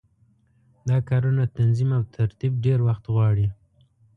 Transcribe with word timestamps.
دا 0.89 0.97
کارونه 1.09 1.43
تنظیم 1.57 1.89
او 1.97 2.03
ترتیب 2.15 2.53
ډېر 2.65 2.79
وخت 2.87 3.03
غواړي. 3.13 3.47